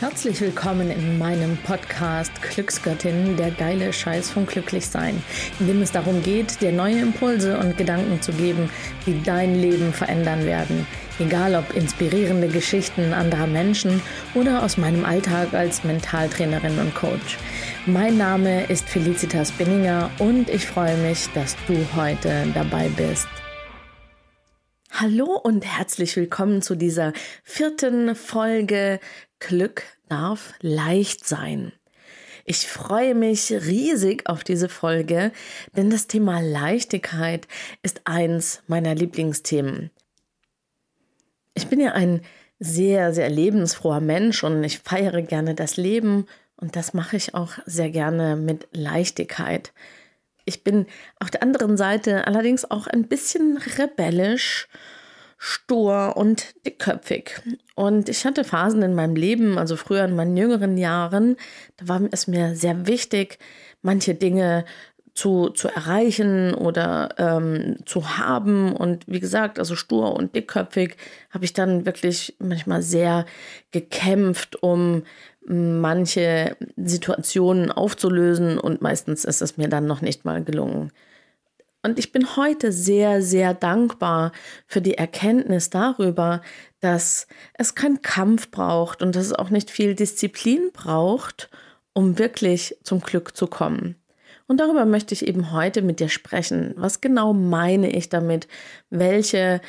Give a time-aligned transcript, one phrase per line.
[0.00, 5.22] Herzlich willkommen in meinem Podcast Glücksgöttin, der geile Scheiß vom Glücklichsein,
[5.58, 8.70] in dem es darum geht, dir neue Impulse und Gedanken zu geben,
[9.04, 10.86] die dein Leben verändern werden.
[11.18, 14.00] Egal ob inspirierende Geschichten anderer Menschen
[14.34, 17.36] oder aus meinem Alltag als Mentaltrainerin und Coach.
[17.84, 23.28] Mein Name ist Felicitas Binninger und ich freue mich, dass du heute dabei bist.
[24.92, 27.12] Hallo und herzlich willkommen zu dieser
[27.44, 28.98] vierten Folge
[29.40, 31.72] Glück darf leicht sein.
[32.44, 35.32] Ich freue mich riesig auf diese Folge,
[35.76, 37.46] denn das Thema Leichtigkeit
[37.82, 39.90] ist eins meiner Lieblingsthemen.
[41.54, 42.22] Ich bin ja ein
[42.58, 46.26] sehr, sehr lebensfroher Mensch und ich feiere gerne das Leben
[46.56, 49.72] und das mache ich auch sehr gerne mit Leichtigkeit.
[50.44, 50.86] Ich bin
[51.18, 54.68] auf der anderen Seite allerdings auch ein bisschen rebellisch
[55.42, 57.40] stur und dickköpfig.
[57.74, 61.36] Und ich hatte Phasen in meinem Leben, also früher in meinen jüngeren Jahren,
[61.78, 63.38] da war es mir sehr wichtig,
[63.80, 64.66] manche Dinge
[65.14, 68.76] zu, zu erreichen oder ähm, zu haben.
[68.76, 70.96] Und wie gesagt, also stur und dickköpfig
[71.30, 73.24] habe ich dann wirklich manchmal sehr
[73.70, 75.04] gekämpft, um
[75.46, 78.58] manche Situationen aufzulösen.
[78.58, 80.92] Und meistens ist es mir dann noch nicht mal gelungen.
[81.82, 84.32] Und ich bin heute sehr, sehr dankbar
[84.66, 86.42] für die Erkenntnis darüber,
[86.80, 91.50] dass es keinen Kampf braucht und dass es auch nicht viel Disziplin braucht,
[91.94, 93.96] um wirklich zum Glück zu kommen.
[94.46, 96.74] Und darüber möchte ich eben heute mit dir sprechen.
[96.76, 98.48] Was genau meine ich damit?
[98.90, 99.60] Welche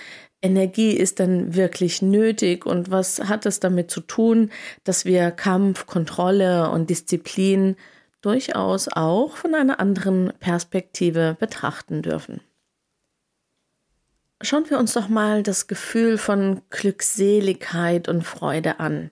[0.42, 4.50] Energie ist denn wirklich nötig und was hat es damit zu tun,
[4.84, 7.76] dass wir Kampf, Kontrolle und Disziplin
[8.22, 12.42] durchaus auch von einer anderen Perspektive betrachten dürfen.
[14.42, 19.12] Schauen wir uns doch mal das Gefühl von Glückseligkeit und Freude an.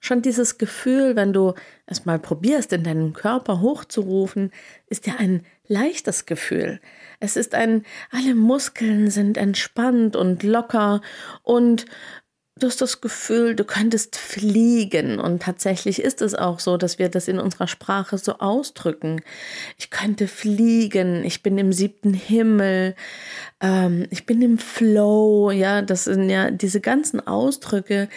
[0.00, 1.54] Schon dieses Gefühl, wenn du
[1.86, 4.52] es mal probierst, in deinen Körper hochzurufen,
[4.86, 6.80] ist ja ein leichtes Gefühl.
[7.18, 11.00] Es ist ein, alle Muskeln sind entspannt und locker
[11.42, 11.86] und
[12.58, 15.18] du hast das Gefühl, du könntest fliegen.
[15.18, 19.20] Und tatsächlich ist es auch so, dass wir das in unserer Sprache so ausdrücken.
[19.76, 22.94] Ich könnte fliegen, ich bin im siebten Himmel,
[23.60, 25.50] ähm, ich bin im Flow.
[25.50, 28.08] Ja, das sind ja diese ganzen Ausdrücke,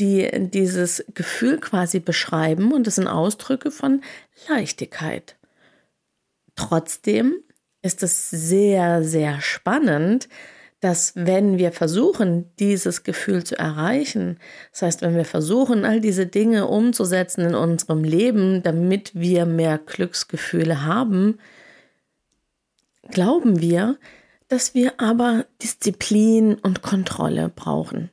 [0.00, 2.72] die dieses Gefühl quasi beschreiben.
[2.72, 4.02] Und das sind Ausdrücke von
[4.48, 5.36] Leichtigkeit.
[6.56, 7.36] Trotzdem
[7.82, 10.28] ist es sehr, sehr spannend,
[10.84, 14.38] dass wenn wir versuchen, dieses Gefühl zu erreichen,
[14.70, 19.78] das heißt, wenn wir versuchen, all diese Dinge umzusetzen in unserem Leben, damit wir mehr
[19.78, 21.38] Glücksgefühle haben,
[23.10, 23.96] glauben wir,
[24.48, 28.10] dass wir aber Disziplin und Kontrolle brauchen.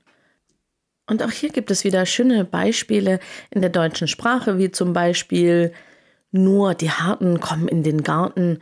[1.07, 5.73] Und auch hier gibt es wieder schöne Beispiele in der deutschen Sprache, wie zum Beispiel
[6.31, 8.59] nur die Harten kommen in den Garten,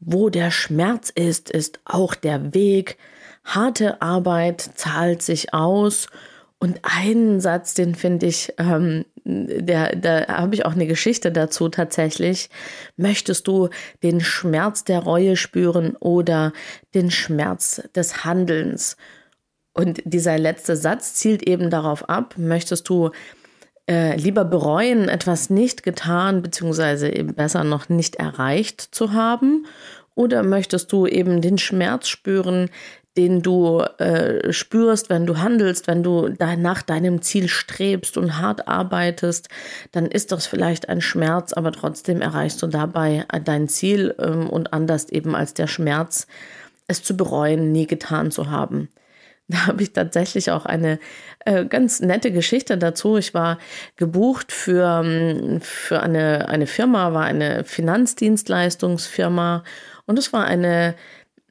[0.00, 2.98] wo der Schmerz ist, ist auch der Weg,
[3.44, 6.08] harte Arbeit zahlt sich aus.
[6.58, 11.68] Und einen Satz, den finde ich, ähm, der, da habe ich auch eine Geschichte dazu
[11.68, 12.50] tatsächlich.
[12.96, 13.68] Möchtest du
[14.02, 16.52] den Schmerz der Reue spüren oder
[16.94, 18.96] den Schmerz des Handelns?
[19.74, 23.10] Und dieser letzte Satz zielt eben darauf ab, möchtest du
[23.88, 29.66] äh, lieber bereuen, etwas nicht getan, beziehungsweise eben besser noch nicht erreicht zu haben?
[30.14, 32.68] Oder möchtest du eben den Schmerz spüren,
[33.16, 38.38] den du äh, spürst, wenn du handelst, wenn du da nach deinem Ziel strebst und
[38.38, 39.48] hart arbeitest,
[39.92, 44.72] dann ist das vielleicht ein Schmerz, aber trotzdem erreichst du dabei dein Ziel ähm, und
[44.72, 46.26] anders eben als der Schmerz,
[46.86, 48.88] es zu bereuen, nie getan zu haben.
[49.48, 50.98] Da habe ich tatsächlich auch eine
[51.44, 53.18] äh, ganz nette Geschichte dazu.
[53.18, 53.58] Ich war
[53.96, 59.62] gebucht für, ähm, für eine, eine Firma, war eine Finanzdienstleistungsfirma
[60.06, 60.94] und es war eine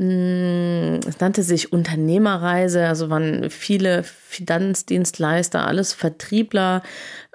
[0.02, 6.82] es nannte sich Unternehmerreise, also waren viele Finanzdienstleister, alles Vertriebler.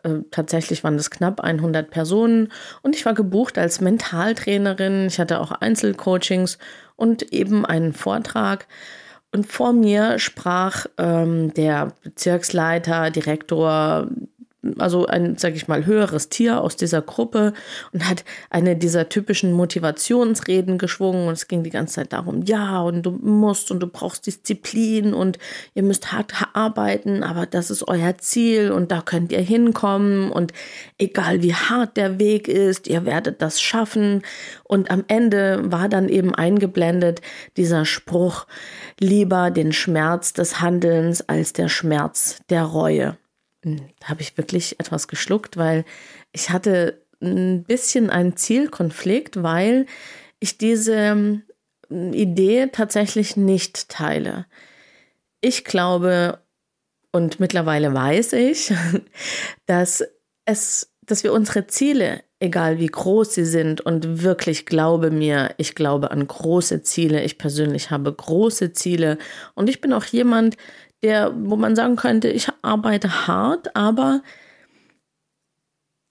[0.03, 2.51] Äh, tatsächlich waren es knapp 100 Personen
[2.83, 5.07] und ich war gebucht als Mentaltrainerin.
[5.07, 6.59] Ich hatte auch Einzelcoachings
[6.97, 8.67] und eben einen Vortrag.
[9.33, 14.09] Und vor mir sprach ähm, der Bezirksleiter, Direktor,
[14.79, 17.53] also ein, sag ich mal, höheres Tier aus dieser Gruppe
[17.93, 22.81] und hat eine dieser typischen Motivationsreden geschwungen und es ging die ganze Zeit darum, ja,
[22.81, 25.39] und du musst und du brauchst Disziplin und
[25.75, 30.53] ihr müsst hart arbeiten, aber das ist euer Ziel und da könnt ihr hinkommen und
[30.99, 34.23] egal wie hart der Weg ist, ihr werdet das schaffen
[34.65, 37.21] und am Ende war dann eben eingeblendet
[37.57, 38.47] dieser Spruch,
[38.99, 43.17] lieber den Schmerz des Handelns als der Schmerz der Reue.
[44.05, 45.85] Habe ich wirklich etwas geschluckt, weil
[46.33, 49.87] ich hatte ein bisschen einen Zielkonflikt, weil
[50.39, 51.43] ich diese hm,
[52.13, 54.47] Idee tatsächlich nicht teile.
[55.41, 56.41] Ich glaube
[57.17, 58.73] und mittlerweile weiß ich,
[59.67, 60.05] dass
[60.45, 65.75] es, dass wir unsere Ziele, egal wie groß sie sind, und wirklich glaube mir, ich
[65.75, 67.25] glaube an große Ziele.
[67.25, 69.17] Ich persönlich habe große Ziele
[69.55, 70.57] und ich bin auch jemand,
[71.03, 74.23] der, wo man sagen könnte, ich arbeite hart, aber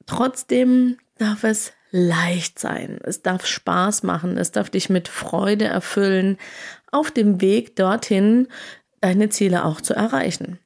[0.06, 3.00] trotzdem darf es leicht sein.
[3.04, 4.38] Es darf Spaß machen.
[4.38, 6.38] Es darf dich mit Freude erfüllen,
[6.92, 8.48] auf dem Weg dorthin
[9.00, 10.60] deine Ziele auch zu erreichen.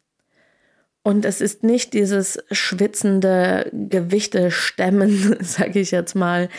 [1.04, 6.50] Und es ist nicht dieses schwitzende Gewichte stemmen, sage ich jetzt mal,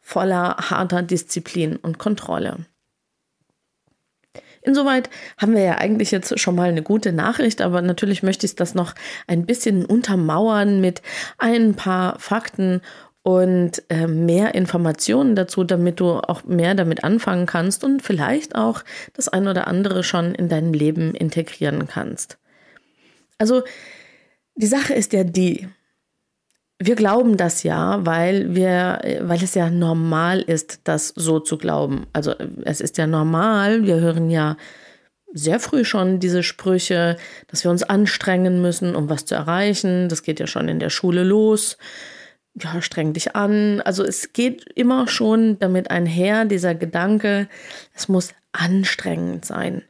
[0.00, 2.66] voller harter Disziplin und Kontrolle.
[4.62, 5.08] Insoweit
[5.38, 8.74] haben wir ja eigentlich jetzt schon mal eine gute Nachricht, aber natürlich möchte ich das
[8.74, 8.94] noch
[9.26, 11.00] ein bisschen untermauern mit
[11.38, 12.82] ein paar Fakten
[13.22, 18.82] und äh, mehr Informationen dazu, damit du auch mehr damit anfangen kannst und vielleicht auch
[19.14, 22.38] das ein oder andere schon in deinem Leben integrieren kannst.
[23.38, 23.62] Also
[24.54, 25.68] die Sache ist ja die,
[26.82, 32.06] wir glauben das ja, weil wir, weil es ja normal ist, das so zu glauben.
[32.12, 32.34] Also
[32.64, 34.56] es ist ja normal, wir hören ja
[35.32, 37.16] sehr früh schon diese Sprüche,
[37.48, 40.08] dass wir uns anstrengen müssen, um was zu erreichen.
[40.08, 41.76] Das geht ja schon in der Schule los
[42.54, 43.80] ja, streng dich an.
[43.80, 47.48] Also es geht immer schon damit einher, dieser Gedanke,
[47.94, 49.82] es muss anstrengend sein.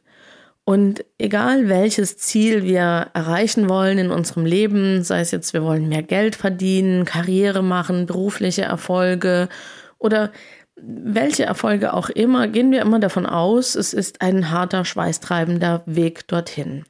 [0.71, 5.89] Und egal welches Ziel wir erreichen wollen in unserem Leben, sei es jetzt, wir wollen
[5.89, 9.49] mehr Geld verdienen, Karriere machen, berufliche Erfolge
[9.97, 10.31] oder
[10.77, 16.25] welche Erfolge auch immer, gehen wir immer davon aus, es ist ein harter, schweißtreibender Weg
[16.29, 16.85] dorthin.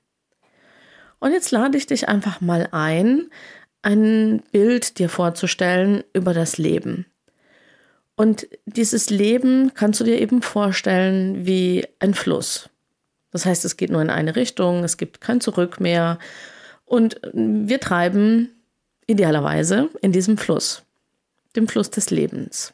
[1.18, 3.32] Und jetzt lade ich dich einfach mal ein,
[3.82, 7.08] ein Bild dir vorzustellen über das Leben.
[8.16, 12.71] Und dieses Leben kannst du dir eben vorstellen wie ein Fluss.
[13.32, 16.20] Das heißt, es geht nur in eine Richtung, es gibt kein Zurück mehr.
[16.86, 18.50] Und wir treiben
[19.08, 20.84] idealerweise in diesem Fluss,
[21.56, 22.74] dem Fluss des Lebens.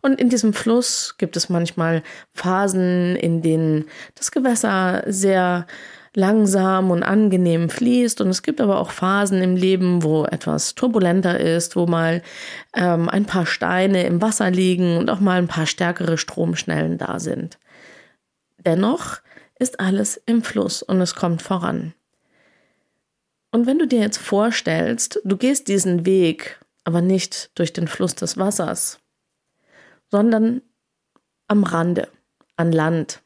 [0.00, 5.66] Und in diesem Fluss gibt es manchmal Phasen, in denen das Gewässer sehr
[6.14, 8.20] langsam und angenehm fließt.
[8.20, 12.22] Und es gibt aber auch Phasen im Leben, wo etwas turbulenter ist, wo mal
[12.74, 17.18] ähm, ein paar Steine im Wasser liegen und auch mal ein paar stärkere Stromschnellen da
[17.18, 17.58] sind.
[18.58, 19.18] Dennoch
[19.58, 21.94] ist alles im Fluss und es kommt voran.
[23.50, 28.14] Und wenn du dir jetzt vorstellst, du gehst diesen Weg, aber nicht durch den Fluss
[28.14, 29.00] des Wassers,
[30.10, 30.62] sondern
[31.46, 32.08] am Rande,
[32.56, 33.22] an Land,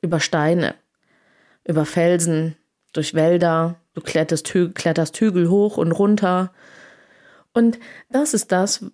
[0.00, 0.74] über Steine,
[1.64, 2.56] über Felsen,
[2.92, 6.52] durch Wälder, du kletterst, kletterst Hügel hoch und runter.
[7.52, 7.78] Und
[8.10, 8.84] das ist das,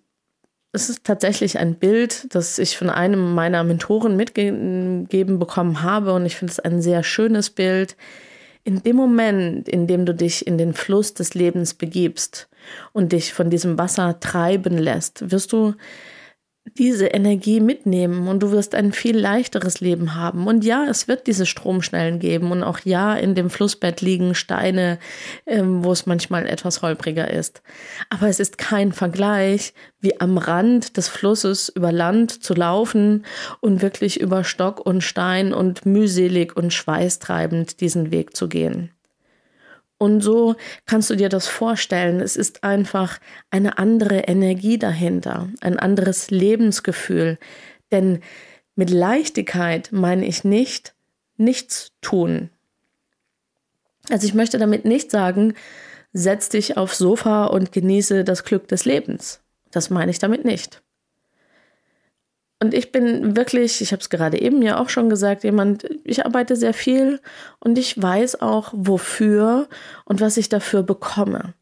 [0.75, 6.25] es ist tatsächlich ein Bild, das ich von einem meiner Mentoren mitgegeben bekommen habe und
[6.25, 7.95] ich finde es ein sehr schönes Bild.
[8.63, 12.47] In dem Moment, in dem du dich in den Fluss des Lebens begibst
[12.93, 15.75] und dich von diesem Wasser treiben lässt, wirst du
[16.77, 20.45] diese Energie mitnehmen und du wirst ein viel leichteres Leben haben.
[20.45, 24.99] Und ja, es wird diese Stromschnellen geben und auch ja, in dem Flussbett liegen Steine,
[25.45, 27.61] ähm, wo es manchmal etwas holpriger ist.
[28.09, 33.25] Aber es ist kein Vergleich, wie am Rand des Flusses über Land zu laufen
[33.61, 38.94] und wirklich über Stock und Stein und mühselig und schweißtreibend diesen Weg zu gehen.
[39.97, 42.19] Und so kannst du dir das vorstellen.
[42.19, 47.37] Es ist einfach eine andere Energie dahinter, ein anderes Lebensgefühl.
[47.91, 48.19] Denn
[48.75, 50.93] mit Leichtigkeit meine ich nicht
[51.37, 52.49] nichts tun.
[54.09, 55.53] Also ich möchte damit nicht sagen,
[56.13, 59.41] setz dich aufs Sofa und genieße das Glück des Lebens.
[59.71, 60.81] Das meine ich damit nicht.
[62.65, 66.25] Und ich bin wirklich, ich habe es gerade eben ja auch schon gesagt, jemand, ich
[66.25, 67.19] arbeite sehr viel
[67.59, 69.67] und ich weiß auch, wofür
[70.03, 71.53] und was ich dafür bekomme.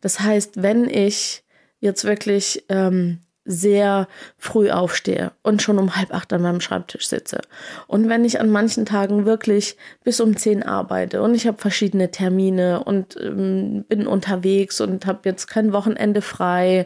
[0.00, 1.44] Das heißt, wenn ich
[1.78, 7.40] jetzt wirklich ähm, sehr früh aufstehe und schon um halb acht an meinem Schreibtisch sitze.
[7.86, 12.10] Und wenn ich an manchen Tagen wirklich bis um zehn arbeite und ich habe verschiedene
[12.10, 16.84] Termine und ähm, bin unterwegs und habe jetzt kein Wochenende frei,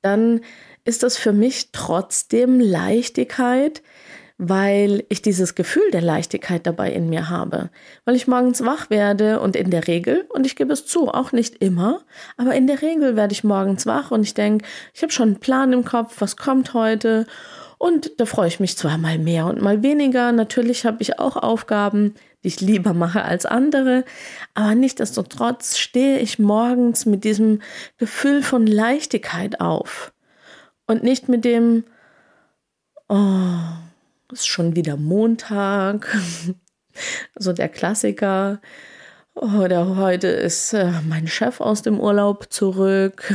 [0.00, 0.42] dann
[0.84, 3.82] ist das für mich trotzdem Leichtigkeit,
[4.42, 7.68] weil ich dieses Gefühl der Leichtigkeit dabei in mir habe.
[8.06, 11.32] Weil ich morgens wach werde und in der Regel, und ich gebe es zu, auch
[11.32, 12.00] nicht immer,
[12.38, 15.40] aber in der Regel werde ich morgens wach und ich denke, ich habe schon einen
[15.40, 17.26] Plan im Kopf, was kommt heute.
[17.76, 20.32] Und da freue ich mich zwar mal mehr und mal weniger.
[20.32, 24.04] Natürlich habe ich auch Aufgaben, die ich lieber mache als andere.
[24.54, 27.60] Aber nichtsdestotrotz stehe ich morgens mit diesem
[27.98, 30.12] Gefühl von Leichtigkeit auf.
[30.90, 31.84] Und nicht mit dem,
[33.08, 33.60] oh,
[34.32, 36.18] ist schon wieder Montag.
[37.38, 38.60] so der Klassiker.
[39.36, 43.32] Oder heute ist äh, mein Chef aus dem Urlaub zurück.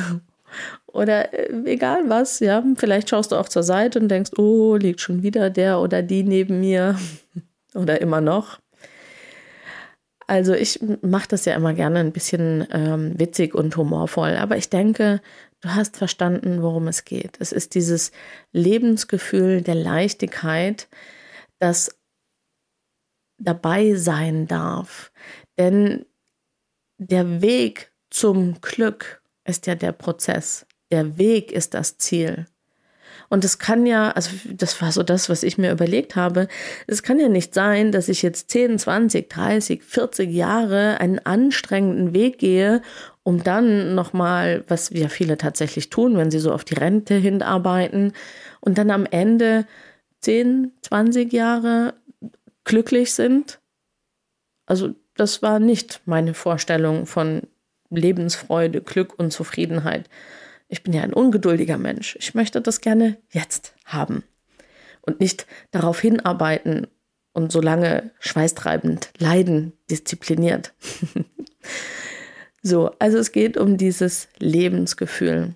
[0.88, 2.62] Oder äh, egal was, ja.
[2.76, 6.24] Vielleicht schaust du auch zur Seite und denkst, oh, liegt schon wieder der oder die
[6.24, 7.00] neben mir.
[7.74, 8.60] oder immer noch.
[10.28, 14.70] Also ich mache das ja immer gerne ein bisschen ähm, witzig und humorvoll, aber ich
[14.70, 15.22] denke,
[15.66, 17.38] du hast verstanden, worum es geht.
[17.40, 18.12] Es ist dieses
[18.52, 20.88] Lebensgefühl der Leichtigkeit,
[21.60, 21.98] das
[23.38, 25.12] dabei sein darf.
[25.58, 26.06] Denn
[26.98, 30.68] der Weg zum Glück ist ja der Prozess.
[30.92, 32.46] Der Weg ist das Ziel.
[33.30, 36.48] Und es kann ja, also das war so das, was ich mir überlegt habe,
[36.86, 42.14] es kann ja nicht sein, dass ich jetzt 10, 20, 30, 40 Jahre einen anstrengenden
[42.14, 42.84] Weg gehe,
[43.26, 48.14] um dann nochmal, was ja viele tatsächlich tun, wenn sie so auf die Rente hinarbeiten,
[48.60, 49.66] und dann am Ende
[50.22, 51.96] 10, 20 Jahre
[52.64, 53.60] glücklich sind.
[54.68, 57.42] Also das war nicht meine Vorstellung von
[57.90, 60.08] Lebensfreude, Glück und Zufriedenheit.
[60.68, 62.16] Ich bin ja ein ungeduldiger Mensch.
[62.20, 64.24] Ich möchte das gerne jetzt haben
[65.02, 66.86] und nicht darauf hinarbeiten
[67.34, 70.74] und so lange schweißtreibend leiden, diszipliniert.
[72.66, 75.54] so, also es geht um dieses Lebensgefühl.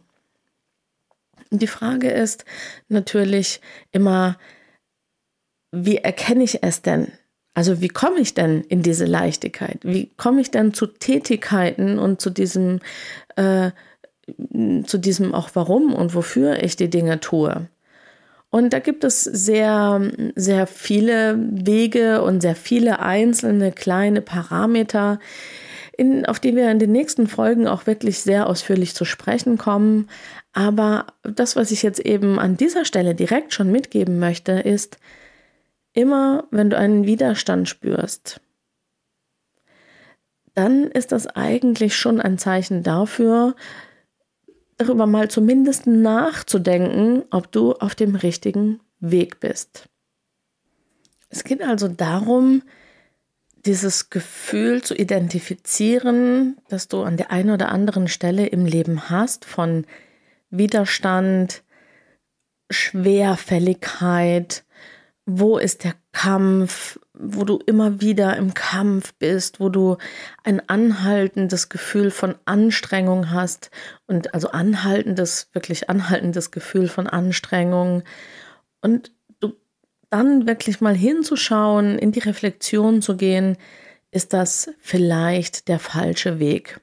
[1.51, 2.45] Die Frage ist
[2.87, 3.61] natürlich
[3.91, 4.37] immer,
[5.71, 7.11] wie erkenne ich es denn?
[7.55, 9.79] Also wie komme ich denn in diese Leichtigkeit?
[9.81, 12.79] Wie komme ich denn zu Tätigkeiten und zu diesem
[13.35, 13.71] äh,
[14.85, 17.67] zu diesem auch warum und wofür ich die Dinge tue.
[18.51, 20.01] Und da gibt es sehr,
[20.35, 25.19] sehr viele Wege und sehr viele einzelne kleine Parameter,
[25.99, 30.09] in, auf die wir in den nächsten Folgen auch wirklich sehr ausführlich zu sprechen kommen.
[30.53, 34.97] Aber das, was ich jetzt eben an dieser Stelle direkt schon mitgeben möchte, ist,
[35.91, 38.39] immer wenn du einen Widerstand spürst,
[40.55, 43.55] dann ist das eigentlich schon ein Zeichen dafür,
[44.77, 49.89] darüber mal zumindest nachzudenken, ob du auf dem richtigen Weg bist.
[51.27, 52.63] Es geht also darum,
[53.69, 59.45] dieses Gefühl zu identifizieren, das du an der einen oder anderen Stelle im Leben hast,
[59.45, 59.85] von
[60.49, 61.61] Widerstand,
[62.71, 64.63] Schwerfälligkeit,
[65.27, 69.97] wo ist der Kampf, wo du immer wieder im Kampf bist, wo du
[70.43, 73.69] ein anhaltendes Gefühl von Anstrengung hast
[74.07, 78.01] und also anhaltendes, wirklich anhaltendes Gefühl von Anstrengung.
[78.81, 79.11] Und
[80.09, 83.57] dann wirklich mal hinzuschauen, in die Reflexion zu gehen,
[84.11, 86.79] ist das vielleicht der falsche Weg.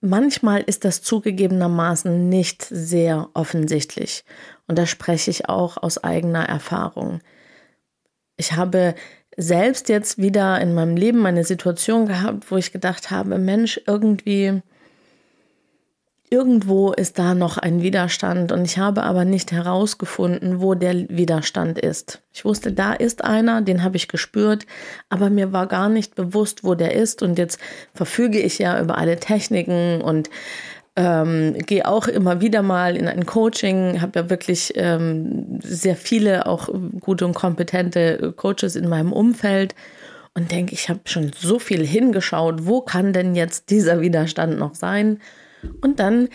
[0.00, 4.24] Manchmal ist das zugegebenermaßen nicht sehr offensichtlich.
[4.66, 7.20] Und da spreche ich auch aus eigener Erfahrung.
[8.38, 8.94] Ich habe
[9.36, 14.62] selbst jetzt wieder in meinem Leben eine Situation gehabt, wo ich gedacht habe, Mensch, irgendwie
[16.32, 21.76] Irgendwo ist da noch ein Widerstand und ich habe aber nicht herausgefunden, wo der Widerstand
[21.76, 22.22] ist.
[22.32, 24.64] Ich wusste, da ist einer, den habe ich gespürt,
[25.08, 27.24] aber mir war gar nicht bewusst, wo der ist.
[27.24, 27.58] Und jetzt
[27.94, 30.30] verfüge ich ja über alle Techniken und
[30.94, 36.46] ähm, gehe auch immer wieder mal in ein Coaching, habe ja wirklich ähm, sehr viele
[36.46, 36.68] auch
[37.00, 39.74] gute und kompetente Coaches in meinem Umfeld
[40.34, 44.76] und denke, ich habe schon so viel hingeschaut, wo kann denn jetzt dieser Widerstand noch
[44.76, 45.18] sein?
[45.80, 46.28] Und dann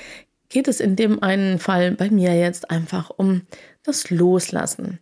[0.50, 3.41] geht es in dem einen Fall bei mir jetzt einfach um
[3.84, 5.00] das Loslassen.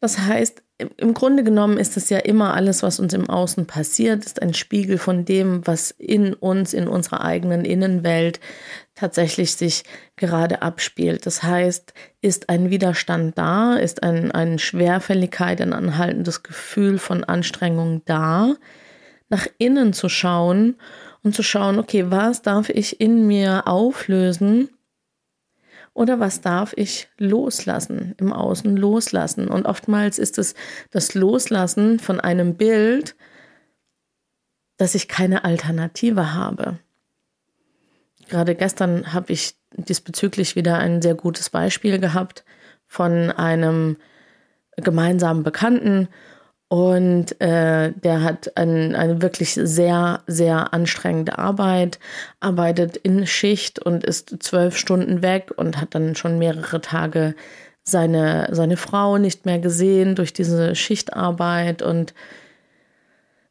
[0.00, 0.62] Das heißt,
[0.96, 4.52] im Grunde genommen ist es ja immer alles, was uns im Außen passiert, ist ein
[4.52, 8.40] Spiegel von dem, was in uns, in unserer eigenen Innenwelt
[8.96, 9.84] tatsächlich sich
[10.16, 11.26] gerade abspielt.
[11.26, 18.02] Das heißt, ist ein Widerstand da, ist ein, eine Schwerfälligkeit, ein anhaltendes Gefühl von Anstrengung
[18.04, 18.54] da,
[19.28, 20.76] nach innen zu schauen
[21.24, 24.68] und zu schauen, okay, was darf ich in mir auflösen
[25.94, 29.48] oder was darf ich loslassen, im Außen loslassen.
[29.48, 30.54] Und oftmals ist es
[30.90, 33.16] das Loslassen von einem Bild,
[34.76, 36.78] dass ich keine Alternative habe.
[38.28, 42.44] Gerade gestern habe ich diesbezüglich wieder ein sehr gutes Beispiel gehabt
[42.86, 43.96] von einem
[44.76, 46.08] gemeinsamen Bekannten
[46.68, 51.98] und äh, der hat ein, eine wirklich sehr, sehr anstrengende Arbeit,
[52.40, 57.34] arbeitet in Schicht und ist zwölf Stunden weg und hat dann schon mehrere Tage
[57.82, 62.14] seine, seine Frau nicht mehr gesehen durch diese Schichtarbeit und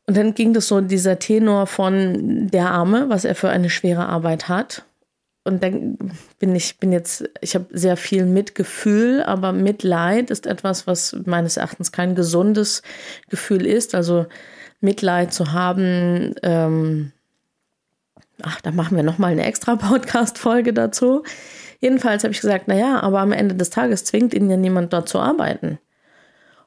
[0.06, 4.06] und dann ging das so dieser Tenor von der Arme, was er für eine schwere
[4.06, 4.84] Arbeit hat.
[5.46, 5.98] Und dann
[6.40, 11.58] bin ich, bin jetzt, ich habe sehr viel Mitgefühl, aber Mitleid ist etwas, was meines
[11.58, 12.82] Erachtens kein gesundes
[13.30, 13.94] Gefühl ist.
[13.94, 14.26] Also
[14.80, 17.12] Mitleid zu haben, ähm,
[18.42, 21.24] ach, da machen wir nochmal eine extra Podcast-Folge dazu.
[21.82, 25.10] Jedenfalls habe ich gesagt, naja, aber am Ende des Tages zwingt ihn ja niemand dort
[25.10, 25.78] zu arbeiten.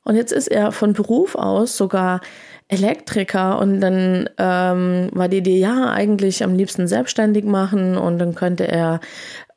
[0.07, 2.21] Und jetzt ist er von Beruf aus sogar
[2.69, 8.37] Elektriker und dann ähm, war die Idee, ja, eigentlich am liebsten selbstständig machen und dann
[8.37, 9.01] könnte er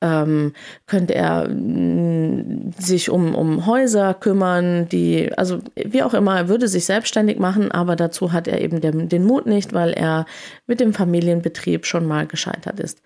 [0.01, 0.53] ähm,
[0.88, 6.68] könnte er mm, sich um, um Häuser kümmern, die, also wie auch immer, er würde
[6.68, 10.25] sich selbstständig machen, aber dazu hat er eben den, den Mut nicht, weil er
[10.65, 13.03] mit dem Familienbetrieb schon mal gescheitert ist.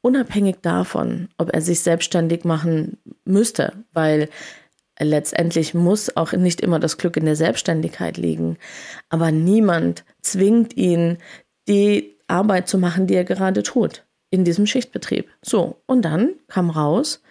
[0.00, 2.96] Unabhängig davon, ob er sich selbstständig machen
[3.26, 4.30] müsste, weil
[5.04, 8.58] letztendlich muss auch nicht immer das Glück in der Selbstständigkeit liegen.
[9.08, 11.18] Aber niemand zwingt ihn,
[11.68, 15.28] die Arbeit zu machen, die er gerade tut, in diesem Schichtbetrieb.
[15.42, 17.22] So, und dann kam raus,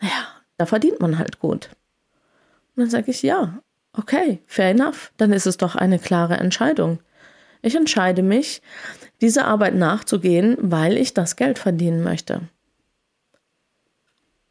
[0.00, 1.70] naja, da verdient man halt gut.
[2.74, 3.62] Und dann sage ich, ja,
[3.92, 7.00] okay, fair enough, dann ist es doch eine klare Entscheidung.
[7.62, 8.62] Ich entscheide mich,
[9.20, 12.42] diese Arbeit nachzugehen, weil ich das Geld verdienen möchte.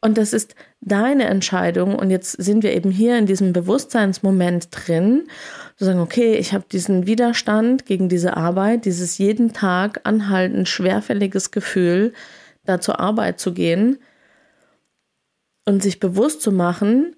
[0.02, 1.94] Und das ist deine Entscheidung.
[1.94, 5.28] Und jetzt sind wir eben hier in diesem Bewusstseinsmoment drin,
[5.76, 11.50] zu sagen, okay, ich habe diesen Widerstand gegen diese Arbeit, dieses jeden Tag anhaltend schwerfälliges
[11.50, 12.14] Gefühl,
[12.64, 13.98] da zur Arbeit zu gehen
[15.66, 17.16] und sich bewusst zu machen,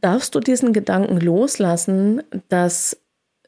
[0.00, 2.96] darfst du diesen Gedanken loslassen, dass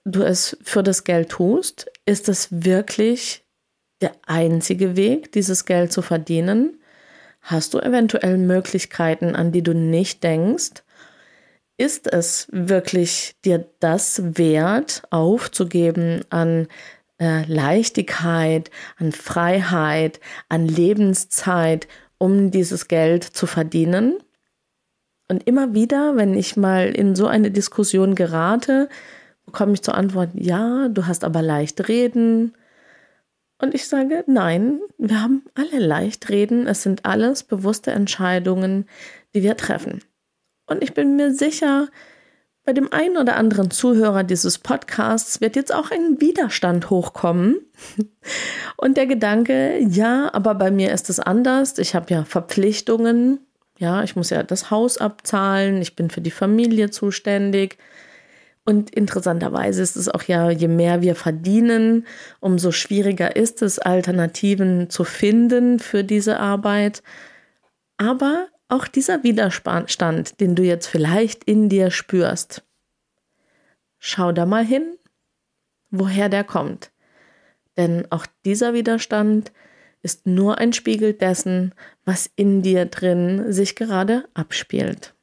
[0.05, 3.45] du es für das Geld tust, ist es wirklich
[4.01, 6.79] der einzige Weg, dieses Geld zu verdienen?
[7.47, 10.83] Hast du eventuell Möglichkeiten, an die du nicht denkst?
[11.77, 16.67] Ist es wirklich dir das wert, aufzugeben an
[17.21, 21.87] äh, Leichtigkeit, an Freiheit, an Lebenszeit,
[22.19, 24.19] um dieses Geld zu verdienen?
[25.29, 28.89] Und immer wieder, wenn ich mal in so eine Diskussion gerate,
[29.45, 32.57] bekomme ich zur Antwort, ja, du hast aber leicht reden.
[33.59, 36.67] Und ich sage, nein, wir haben alle leicht reden.
[36.67, 38.87] Es sind alles bewusste Entscheidungen,
[39.35, 40.03] die wir treffen.
[40.67, 41.89] Und ich bin mir sicher,
[42.67, 47.61] bei dem einen oder anderen Zuhörer dieses Podcasts wird jetzt auch ein Widerstand hochkommen.
[48.77, 51.79] Und der Gedanke, ja, aber bei mir ist es anders.
[51.79, 53.39] Ich habe ja Verpflichtungen.
[53.79, 55.81] Ja, ich muss ja das Haus abzahlen.
[55.81, 57.79] Ich bin für die Familie zuständig.
[58.67, 62.05] Und interessanterweise ist es auch ja, je mehr wir verdienen,
[62.41, 67.05] umso schwieriger ist es, Alternativen zu finden für diese Arbeit.
[67.97, 72.65] Aber auch dieser Widerstand, den du jetzt vielleicht in dir spürst,
[74.01, 74.97] schau da mal hin,
[75.91, 76.91] woher der kommt.
[77.77, 79.53] Denn auch dieser Widerstand
[80.03, 81.73] ist nur ein Spiegel dessen,
[82.05, 85.16] was in dir drin sich gerade abspielt.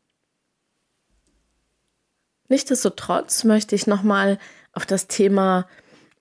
[2.53, 4.37] Nichtsdestotrotz möchte ich nochmal
[4.73, 5.65] auf das Thema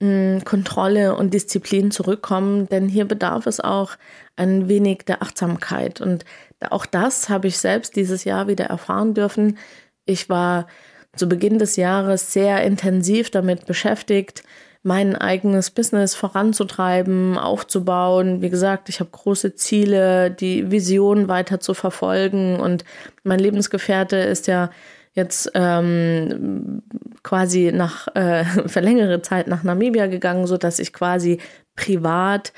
[0.00, 3.96] mh, hm, Kontrolle und Disziplin zurückkommen, denn hier bedarf es auch
[4.34, 6.00] ein wenig der Achtsamkeit.
[6.00, 6.24] Und
[6.70, 9.58] auch das habe ich selbst dieses Jahr wieder erfahren dürfen.
[10.06, 10.68] Ich war
[11.16, 14.42] zu Beginn des Jahres sehr intensiv damit beschäftigt,
[14.82, 18.40] mein eigenes Business voranzutreiben, aufzubauen.
[18.40, 22.86] Wie gesagt, ich habe große Ziele, die Vision weiter zu verfolgen und
[23.22, 24.70] mein Lebensgefährte ist ja
[25.14, 26.82] jetzt ähm,
[27.22, 31.38] quasi nach äh, für längere Zeit nach Namibia gegangen, so dass ich quasi
[31.76, 32.52] privat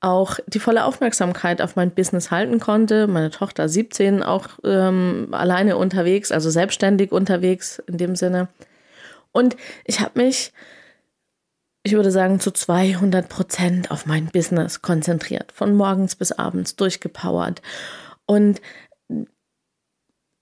[0.00, 3.08] auch die volle Aufmerksamkeit auf mein Business halten konnte.
[3.08, 8.48] Meine Tochter 17 auch ähm, alleine unterwegs, also selbstständig unterwegs in dem Sinne.
[9.32, 10.52] Und ich habe mich,
[11.82, 17.60] ich würde sagen, zu 200 Prozent auf mein Business konzentriert, von morgens bis abends durchgepowert.
[18.24, 18.60] Und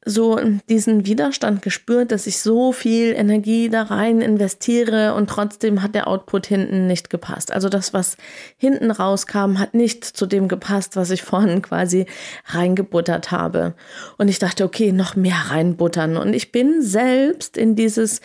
[0.09, 0.39] so
[0.69, 6.07] diesen Widerstand gespürt, dass ich so viel Energie da rein investiere und trotzdem hat der
[6.07, 7.53] Output hinten nicht gepasst.
[7.53, 8.17] Also das, was
[8.57, 12.07] hinten rauskam, hat nicht zu dem gepasst, was ich vorhin quasi
[12.47, 13.75] reingebuttert habe.
[14.17, 16.17] Und ich dachte, okay, noch mehr reinbuttern.
[16.17, 18.21] Und ich bin selbst in dieses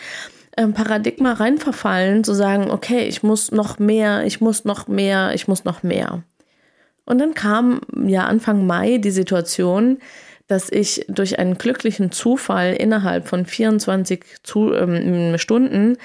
[0.58, 5.48] ähm, Paradigma reinverfallen, zu sagen, okay, ich muss noch mehr, ich muss noch mehr, ich
[5.48, 6.24] muss noch mehr.
[7.06, 9.98] Und dann kam ja Anfang Mai die Situation,
[10.52, 15.96] dass ich durch einen glücklichen Zufall innerhalb von 24 zu, ähm, Stunden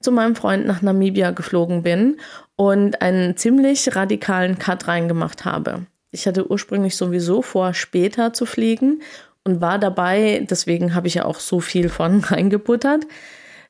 [0.00, 2.20] zu meinem Freund nach Namibia geflogen bin
[2.56, 5.86] und einen ziemlich radikalen Cut reingemacht habe.
[6.10, 9.00] Ich hatte ursprünglich sowieso vor, später zu fliegen
[9.44, 13.06] und war dabei, deswegen habe ich ja auch so viel von reingebuttert,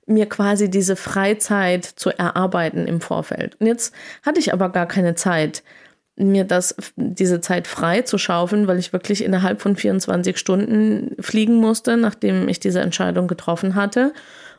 [0.07, 3.55] mir quasi diese Freizeit zu erarbeiten im Vorfeld.
[3.61, 3.95] Und jetzt
[4.25, 5.63] hatte ich aber gar keine Zeit,
[6.21, 11.57] mir das, diese Zeit frei zu schaufeln, weil ich wirklich innerhalb von 24 Stunden fliegen
[11.57, 14.13] musste, nachdem ich diese Entscheidung getroffen hatte.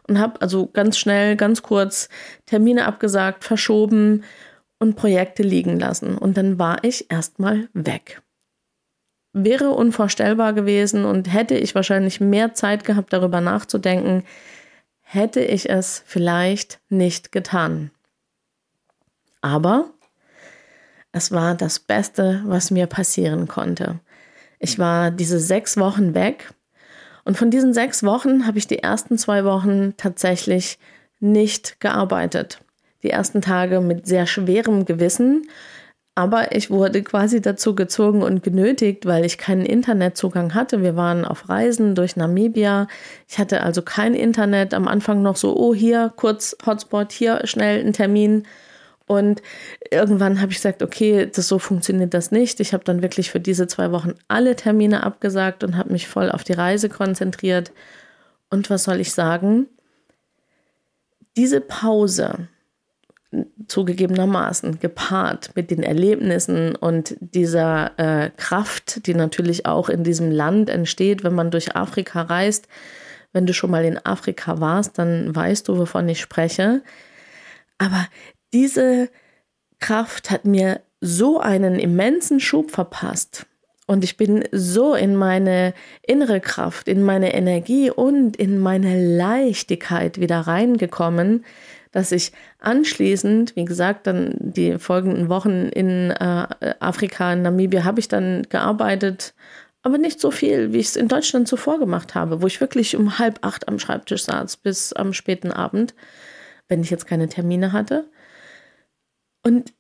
[0.07, 2.09] Und habe also ganz schnell, ganz kurz
[2.45, 4.23] Termine abgesagt, verschoben
[4.79, 6.17] und Projekte liegen lassen.
[6.17, 8.21] Und dann war ich erstmal weg.
[9.33, 14.23] Wäre unvorstellbar gewesen und hätte ich wahrscheinlich mehr Zeit gehabt, darüber nachzudenken,
[15.01, 17.91] hätte ich es vielleicht nicht getan.
[19.41, 19.91] Aber
[21.11, 23.99] es war das Beste, was mir passieren konnte.
[24.59, 26.53] Ich war diese sechs Wochen weg
[27.25, 30.79] und von diesen sechs Wochen habe ich die ersten zwei Wochen tatsächlich
[31.19, 32.61] nicht gearbeitet.
[33.03, 35.47] Die ersten Tage mit sehr schwerem Gewissen,
[36.13, 40.81] aber ich wurde quasi dazu gezogen und genötigt, weil ich keinen Internetzugang hatte.
[40.81, 42.87] Wir waren auf Reisen durch Namibia.
[43.29, 44.73] Ich hatte also kein Internet.
[44.73, 48.43] Am Anfang noch so, oh, hier kurz Hotspot, hier schnell ein Termin.
[49.11, 49.41] Und
[49.91, 52.61] irgendwann habe ich gesagt, okay, das so funktioniert das nicht.
[52.61, 56.31] Ich habe dann wirklich für diese zwei Wochen alle Termine abgesagt und habe mich voll
[56.31, 57.73] auf die Reise konzentriert.
[58.49, 59.67] Und was soll ich sagen?
[61.35, 62.47] Diese Pause,
[63.67, 70.69] zugegebenermaßen gepaart mit den Erlebnissen und dieser äh, Kraft, die natürlich auch in diesem Land
[70.69, 72.69] entsteht, wenn man durch Afrika reist.
[73.33, 76.81] Wenn du schon mal in Afrika warst, dann weißt du, wovon ich spreche.
[77.77, 78.07] Aber
[78.53, 79.09] diese
[79.79, 83.45] Kraft hat mir so einen immensen Schub verpasst.
[83.87, 90.19] Und ich bin so in meine innere Kraft, in meine Energie und in meine Leichtigkeit
[90.19, 91.43] wieder reingekommen,
[91.91, 96.47] dass ich anschließend, wie gesagt, dann die folgenden Wochen in äh,
[96.79, 99.33] Afrika, in Namibia, habe ich dann gearbeitet,
[99.83, 102.95] aber nicht so viel, wie ich es in Deutschland zuvor gemacht habe, wo ich wirklich
[102.95, 105.95] um halb acht am Schreibtisch saß bis am späten Abend,
[106.69, 108.05] wenn ich jetzt keine Termine hatte.
[109.43, 109.73] Und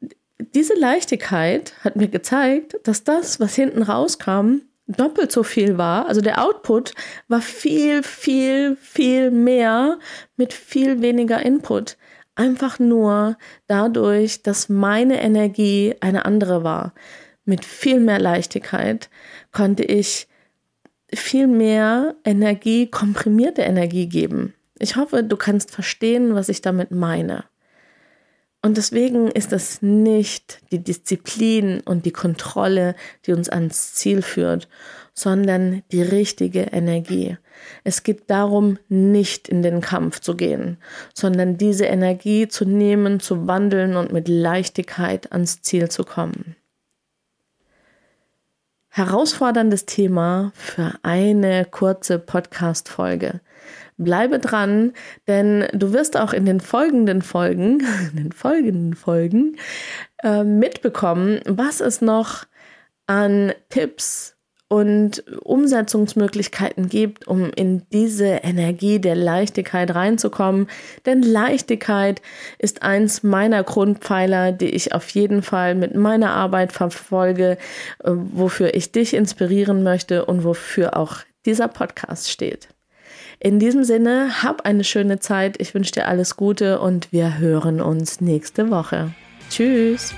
[0.55, 6.07] diese Leichtigkeit hat mir gezeigt, dass das, was hinten rauskam, doppelt so viel war.
[6.07, 6.93] Also der Output
[7.27, 9.99] war viel, viel, viel mehr
[10.35, 11.97] mit viel weniger Input.
[12.35, 16.93] Einfach nur dadurch, dass meine Energie eine andere war.
[17.45, 19.09] Mit viel mehr Leichtigkeit
[19.51, 20.27] konnte ich
[21.13, 24.53] viel mehr Energie, komprimierte Energie geben.
[24.79, 27.43] Ich hoffe, du kannst verstehen, was ich damit meine.
[28.63, 32.95] Und deswegen ist es nicht die Disziplin und die Kontrolle,
[33.25, 34.67] die uns ans Ziel führt,
[35.13, 37.37] sondern die richtige Energie.
[37.83, 40.77] Es geht darum, nicht in den Kampf zu gehen,
[41.13, 46.55] sondern diese Energie zu nehmen, zu wandeln und mit Leichtigkeit ans Ziel zu kommen.
[48.93, 53.39] Herausforderndes Thema für eine kurze Podcast-Folge.
[53.95, 54.91] Bleibe dran,
[55.29, 57.79] denn du wirst auch in den folgenden Folgen,
[58.11, 59.55] in den folgenden Folgen
[60.21, 62.43] äh, mitbekommen, was es noch
[63.07, 64.35] an Tipps
[64.71, 70.67] und Umsetzungsmöglichkeiten gibt, um in diese Energie der Leichtigkeit reinzukommen.
[71.05, 72.21] Denn Leichtigkeit
[72.57, 77.57] ist eins meiner Grundpfeiler, die ich auf jeden Fall mit meiner Arbeit verfolge,
[78.01, 82.69] äh, wofür ich dich inspirieren möchte und wofür auch dieser Podcast steht.
[83.41, 85.59] In diesem Sinne, hab eine schöne Zeit.
[85.59, 89.11] Ich wünsche dir alles Gute und wir hören uns nächste Woche.
[89.49, 90.13] Tschüss.